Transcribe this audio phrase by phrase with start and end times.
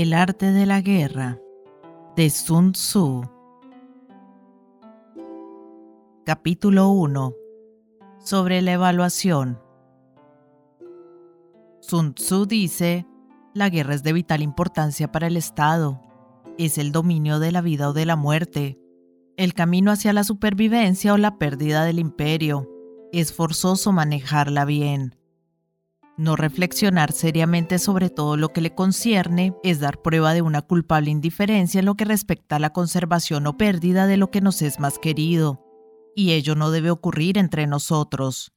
[0.00, 1.40] El arte de la guerra
[2.14, 3.28] de Sun Tzu
[6.24, 7.34] Capítulo 1
[8.20, 9.58] Sobre la evaluación
[11.80, 13.08] Sun Tzu dice,
[13.54, 16.00] la guerra es de vital importancia para el Estado.
[16.58, 18.78] Es el dominio de la vida o de la muerte,
[19.36, 22.70] el camino hacia la supervivencia o la pérdida del imperio.
[23.10, 25.17] Es forzoso manejarla bien.
[26.18, 31.10] No reflexionar seriamente sobre todo lo que le concierne es dar prueba de una culpable
[31.10, 34.80] indiferencia en lo que respecta a la conservación o pérdida de lo que nos es
[34.80, 35.64] más querido,
[36.16, 38.52] y ello no debe ocurrir entre nosotros.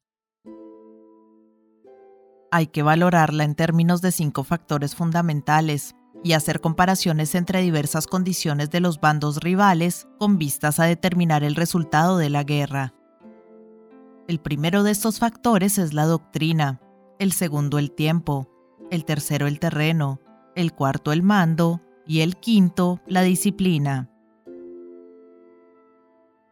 [2.50, 5.94] Hay que valorarla en términos de cinco factores fundamentales
[6.24, 11.54] y hacer comparaciones entre diversas condiciones de los bandos rivales con vistas a determinar el
[11.54, 12.96] resultado de la guerra.
[14.28, 16.82] El primero de estos factores es la doctrina,
[17.22, 18.50] el segundo el tiempo,
[18.90, 20.20] el tercero el terreno,
[20.56, 24.10] el cuarto el mando y el quinto la disciplina.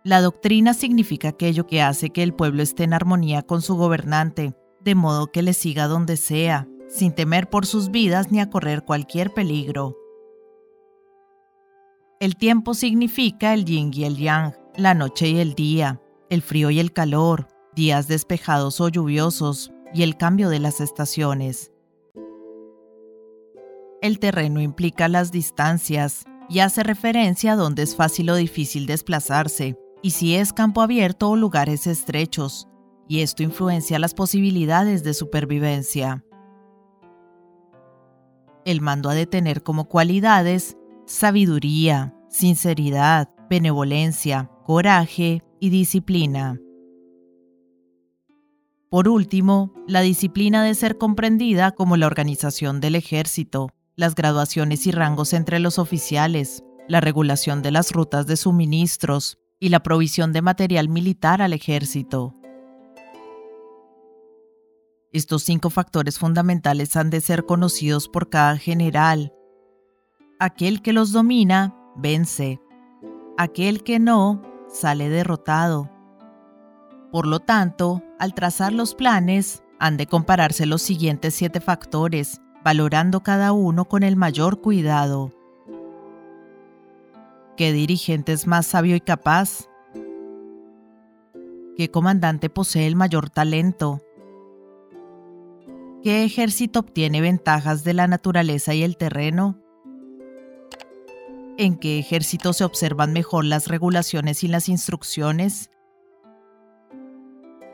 [0.03, 4.53] La doctrina significa aquello que hace que el pueblo esté en armonía con su gobernante,
[4.79, 8.83] de modo que le siga donde sea, sin temer por sus vidas ni a correr
[8.85, 9.97] cualquier peligro.
[12.19, 16.69] El tiempo significa el yin y el yang, la noche y el día, el frío
[16.69, 21.71] y el calor, días despejados o lluviosos, y el cambio de las estaciones.
[24.01, 29.77] El terreno implica las distancias y hace referencia a dónde es fácil o difícil desplazarse,
[30.01, 32.67] y si es campo abierto o lugares estrechos,
[33.07, 36.23] y esto influencia las posibilidades de supervivencia.
[38.65, 46.59] El mando ha de tener como cualidades sabiduría, sinceridad, benevolencia, coraje y disciplina.
[48.89, 54.91] Por último, la disciplina de ser comprendida como la organización del ejército, las graduaciones y
[54.91, 60.41] rangos entre los oficiales, la regulación de las rutas de suministros y la provisión de
[60.41, 62.33] material militar al ejército.
[65.11, 69.33] Estos cinco factores fundamentales han de ser conocidos por cada general.
[70.39, 72.59] Aquel que los domina, vence.
[73.37, 75.91] Aquel que no, sale derrotado.
[77.11, 83.21] Por lo tanto, al trazar los planes, han de compararse los siguientes siete factores, valorando
[83.21, 85.31] cada uno con el mayor cuidado.
[87.55, 89.69] ¿Qué dirigente es más sabio y capaz?
[91.77, 94.01] ¿Qué comandante posee el mayor talento?
[96.03, 99.57] ¿Qué ejército obtiene ventajas de la naturaleza y el terreno?
[101.57, 105.69] ¿En qué ejército se observan mejor las regulaciones y las instrucciones?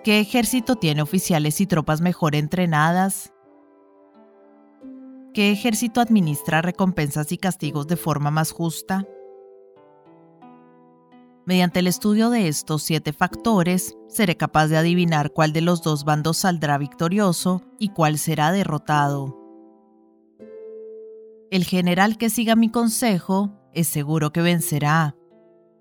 [0.05, 3.33] ¿Qué ejército tiene oficiales y tropas mejor entrenadas?
[5.33, 9.07] ¿Qué ejército administra recompensas y castigos de forma más justa?
[11.47, 16.05] Mediante el estudio de estos siete factores, seré capaz de adivinar cuál de los dos
[16.05, 19.35] bandos saldrá victorioso y cuál será derrotado.
[21.49, 25.15] El general que siga mi consejo es seguro que vencerá.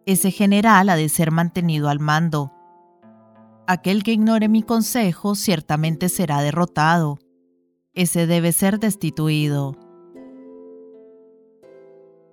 [0.07, 2.55] Ese general ha de ser mantenido al mando,
[3.67, 7.19] Aquel que ignore mi consejo ciertamente será derrotado.
[7.95, 9.75] Ese debe ser destituido.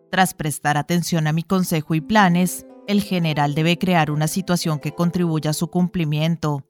[0.09, 4.92] Tras prestar atención a mi consejo y planes, el general debe crear una situación que
[4.92, 6.66] contribuya a su cumplimiento.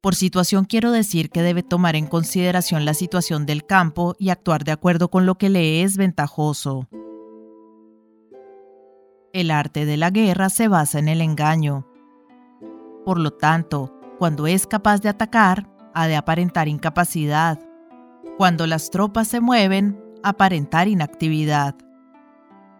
[0.00, 4.62] Por situación quiero decir que debe tomar en consideración la situación del campo y actuar
[4.62, 6.88] de acuerdo con lo que le es ventajoso.
[9.32, 11.88] El arte de la guerra se basa en el engaño.
[13.08, 17.58] Por lo tanto, cuando es capaz de atacar, ha de aparentar incapacidad.
[18.36, 21.74] Cuando las tropas se mueven, aparentar inactividad.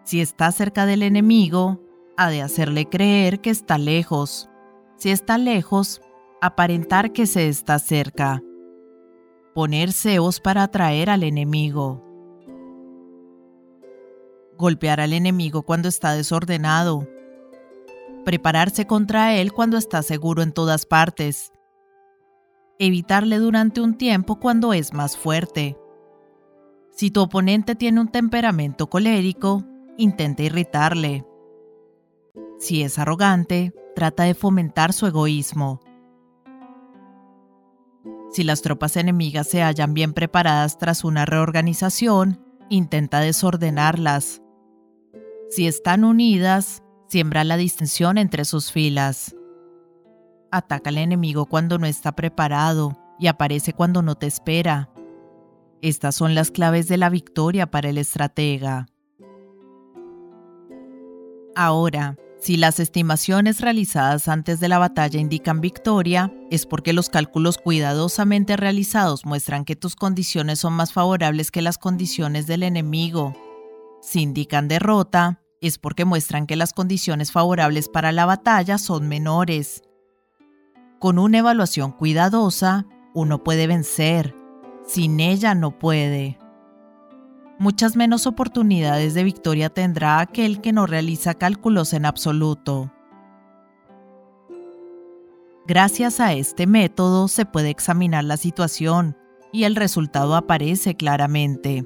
[0.03, 1.81] Si está cerca del enemigo,
[2.15, 4.51] ha de hacerle creer que está lejos.
[4.97, 5.99] Si está lejos,
[6.41, 8.39] aparentar que se está cerca.
[9.55, 12.05] Poner ceos para atraer al enemigo.
[14.59, 17.07] Golpear al enemigo cuando está desordenado,
[18.29, 21.51] prepararse contra él cuando está seguro en todas partes,
[22.77, 25.75] evitarle durante un tiempo cuando es más fuerte.
[26.91, 29.63] Si tu oponente tiene un temperamento colérico,
[29.97, 31.25] intenta irritarle.
[32.59, 35.79] Si es arrogante, trata de fomentar su egoísmo.
[38.29, 44.43] Si las tropas enemigas se hallan bien preparadas tras una reorganización, intenta desordenarlas.
[45.49, 49.35] Si están unidas, Siembra la distinción entre sus filas.
[50.51, 54.91] Ataca al enemigo cuando no está preparado y aparece cuando no te espera.
[55.81, 58.85] Estas son las claves de la victoria para el estratega.
[61.55, 67.57] Ahora, si las estimaciones realizadas antes de la batalla indican victoria, es porque los cálculos
[67.57, 73.33] cuidadosamente realizados muestran que tus condiciones son más favorables que las condiciones del enemigo.
[73.99, 79.81] Si indican derrota, es porque muestran que las condiciones favorables para la batalla son menores.
[80.99, 84.35] Con una evaluación cuidadosa, uno puede vencer.
[84.85, 86.39] Sin ella no puede
[87.59, 92.91] muchas menos oportunidades de victoria tendrá aquel que no realiza cálculos en absoluto.
[95.67, 99.15] Gracias a este método se puede examinar la situación
[99.51, 101.85] y el resultado aparece claramente.